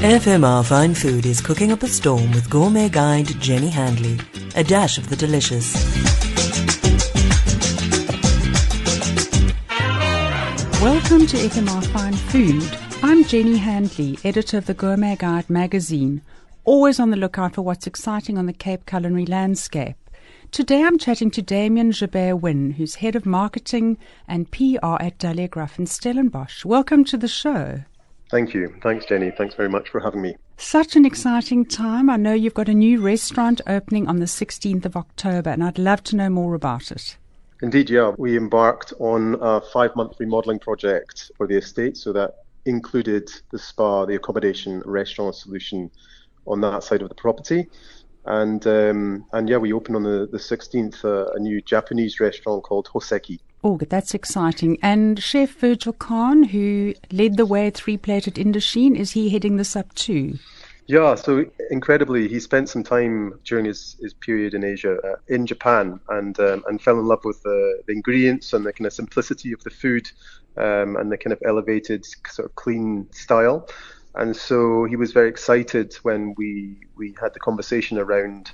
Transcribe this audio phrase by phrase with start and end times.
[0.00, 4.18] FMR Fine Food is cooking up a storm with gourmet guide Jenny Handley.
[4.54, 5.74] A dash of the delicious.
[10.80, 12.78] Welcome to FMR Fine Food.
[13.02, 16.22] I'm Jenny Handley, editor of the Gourmet Guide magazine,
[16.64, 19.96] always on the lookout for what's exciting on the Cape culinary landscape.
[20.50, 25.50] Today I'm chatting to Damien Joubert Winn, who's head of marketing and PR at Delaire
[25.50, 26.64] Graff in Stellenbosch.
[26.64, 27.82] Welcome to the show.
[28.30, 28.72] Thank you.
[28.80, 29.32] Thanks, Jenny.
[29.32, 30.36] Thanks very much for having me.
[30.56, 32.08] Such an exciting time.
[32.08, 35.78] I know you've got a new restaurant opening on the 16th of October, and I'd
[35.78, 37.16] love to know more about it.
[37.60, 38.12] Indeed, yeah.
[38.16, 43.58] We embarked on a five month remodeling project for the estate, so that included the
[43.58, 45.90] spa, the accommodation, restaurant solution
[46.46, 47.68] on that side of the property.
[48.26, 52.62] And um, and yeah, we opened on the, the 16th uh, a new Japanese restaurant
[52.62, 53.40] called Hoseki.
[53.62, 54.78] Oh, that's exciting.
[54.82, 59.56] And Chef Virgil Kahn, who led the way at Three Plated Indochine, is he heading
[59.56, 60.38] this up too?
[60.86, 65.46] Yeah, so incredibly, he spent some time during his, his period in Asia, uh, in
[65.46, 68.92] Japan, and um, and fell in love with the, the ingredients and the kind of
[68.92, 70.10] simplicity of the food,
[70.56, 73.68] um, and the kind of elevated, sort of clean style.
[74.16, 78.50] And so he was very excited when we we had the conversation around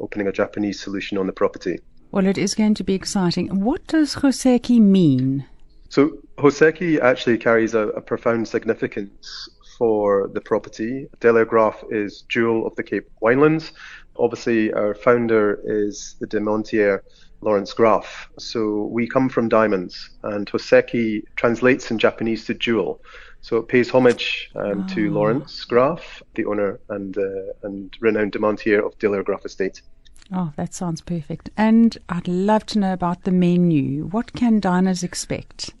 [0.00, 1.78] opening a Japanese solution on the property.
[2.16, 3.60] Well, it is going to be exciting.
[3.60, 5.44] What does Hoseki mean?
[5.90, 11.08] So Hoseki actually carries a, a profound significance for the property.
[11.20, 13.72] Delaire Graff is jewel of the Cape Winelands.
[14.18, 17.04] Obviously, our founder is the de Montier
[17.42, 18.30] Laurence Graff.
[18.38, 23.02] So we come from diamonds, and Hoseki translates in Japanese to jewel.
[23.42, 24.94] So it pays homage um, oh.
[24.94, 29.82] to Laurence Graff, the owner and uh, and renowned diamantaire of Delaire Graff Estate.
[30.32, 31.50] Oh, that sounds perfect.
[31.56, 34.06] And I'd love to know about the menu.
[34.06, 35.72] What can diners expect?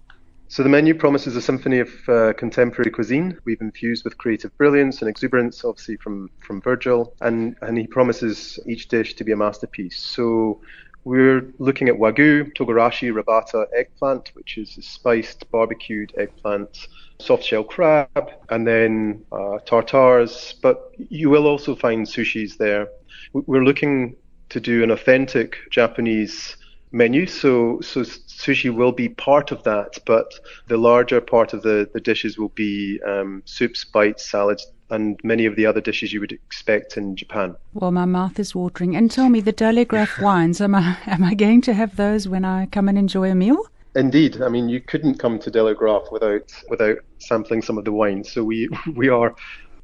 [0.48, 3.36] So the menu promises a symphony of uh, contemporary cuisine.
[3.44, 8.60] We've infused with creative brilliance and exuberance, obviously from from Virgil, and and he promises
[8.64, 10.00] each dish to be a masterpiece.
[10.00, 10.60] So
[11.02, 16.86] we're looking at wagyu, togarashi, robata, eggplant, which is a spiced barbecued eggplant,
[17.18, 20.54] soft shell crab, and then uh, tartars.
[20.62, 22.88] But you will also find sushis there.
[23.32, 24.14] We're looking
[24.50, 26.56] to do an authentic Japanese
[26.92, 27.26] menu.
[27.26, 30.32] So, so sushi will be part of that, but
[30.68, 35.46] the larger part of the, the dishes will be um, soups, bites, salads, and many
[35.46, 37.56] of the other dishes you would expect in Japan.
[37.74, 38.94] Well, my mouth is watering.
[38.94, 42.28] And tell me, the Delaire Graff wines, am I, am I going to have those
[42.28, 43.66] when I come and enjoy a meal?
[43.96, 47.92] Indeed, I mean you couldn't come to Delaire Graff without without sampling some of the
[47.92, 48.30] wines.
[48.30, 49.34] So we we are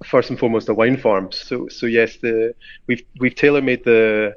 [0.04, 1.32] first and foremost a wine farm.
[1.32, 2.54] So so yes, the
[2.86, 4.34] we've we've tailor made the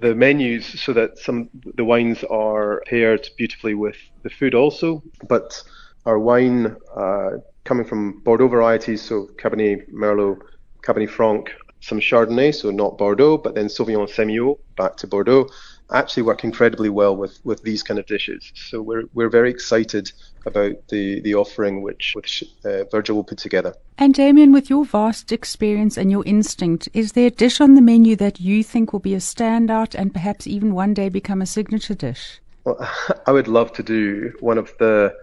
[0.00, 5.02] the menus so that some the wines are paired beautifully with the food also.
[5.28, 5.62] But
[6.06, 7.30] our wine uh,
[7.64, 10.38] coming from Bordeaux varieties, so Cabernet Merlot,
[10.82, 11.50] Cabernet Franc,
[11.80, 15.48] some Chardonnay, so not Bordeaux, but then Sauvignon Semillon back to Bordeaux,
[15.92, 18.52] actually work incredibly well with, with these kind of dishes.
[18.54, 20.12] So we're we're very excited
[20.46, 23.74] about the, the offering which, which uh, Virgil will put together.
[23.98, 27.82] And Damien, with your vast experience and your instinct, is there a dish on the
[27.82, 31.46] menu that you think will be a standout and perhaps even one day become a
[31.46, 32.40] signature dish?
[32.64, 32.78] Well,
[33.26, 35.14] I would love to do one of the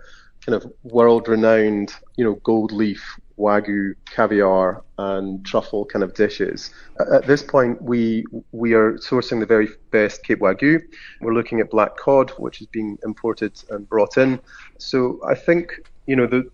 [0.45, 6.71] kind of world-renowned, you know, gold leaf wagyu, caviar, and truffle kind of dishes.
[7.13, 10.81] At this point, we we are sourcing the very best Cape Wagyu.
[11.21, 14.39] We're looking at black cod, which is being imported and brought in.
[14.77, 15.73] So I think
[16.07, 16.49] you know the,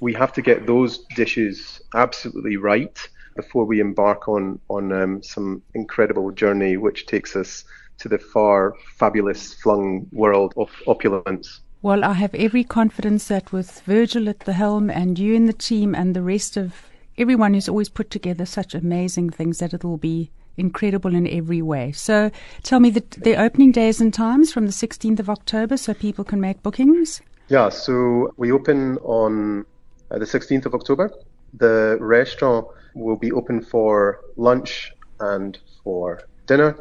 [0.00, 2.98] we have to get those dishes absolutely right
[3.36, 7.64] before we embark on on um, some incredible journey, which takes us
[7.98, 11.60] to the far fabulous flung world of opulence.
[11.86, 15.52] Well, I have every confidence that with Virgil at the helm and you in the
[15.52, 16.74] team and the rest of
[17.16, 21.62] everyone who's always put together such amazing things that it will be incredible in every
[21.62, 21.92] way.
[21.92, 22.32] So
[22.64, 26.24] tell me the, the opening days and times from the 16th of October so people
[26.24, 27.22] can make bookings.
[27.46, 29.64] Yeah, so we open on
[30.10, 31.12] uh, the 16th of October.
[31.54, 32.66] The restaurant
[32.96, 34.90] will be open for lunch
[35.20, 36.80] and for dinner.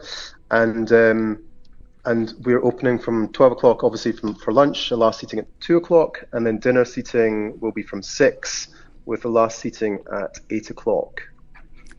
[0.49, 1.43] And um,
[2.05, 5.77] and we're opening from 12 o'clock, obviously from, for lunch, the last seating at 2
[5.77, 8.67] o'clock, and then dinner seating will be from 6,
[9.05, 11.21] with the last seating at 8 o'clock.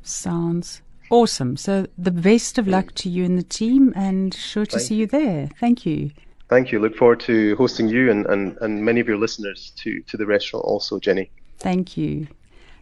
[0.03, 1.57] Sounds awesome.
[1.57, 4.95] So, the best of luck to you and the team, and sure to Thank see
[4.97, 5.49] you there.
[5.59, 6.11] Thank you.
[6.49, 6.79] Thank you.
[6.79, 10.27] Look forward to hosting you and, and, and many of your listeners to, to the
[10.27, 11.31] restaurant also, Jenny.
[11.59, 12.29] Thank you.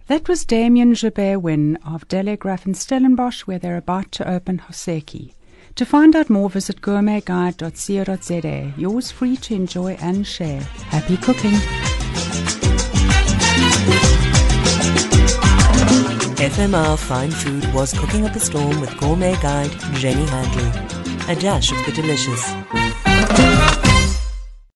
[0.06, 4.58] That was Damien Joubert Winn of Delaire Graff in Stellenbosch, where they're about to open
[4.58, 5.32] Hoseki.
[5.76, 8.80] To find out more, visit gourmetguide.co.za.
[8.80, 10.60] Yours free to enjoy and share.
[10.60, 11.54] Happy cooking!
[16.38, 20.70] FMR Fine Food was cooking up a storm with gourmet guide Jenny Handley.
[21.28, 22.44] A dash of the delicious.